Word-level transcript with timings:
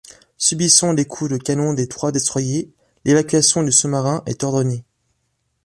Subissant 0.39 0.95
des 0.95 1.05
coups 1.05 1.29
de 1.29 1.37
canon 1.37 1.75
des 1.75 1.87
trois 1.87 2.11
destroyers, 2.11 2.73
l'évacuation 3.05 3.61
du 3.61 3.71
sous-marin 3.71 4.23
est 4.25 4.43
ordonnée. 4.43 4.83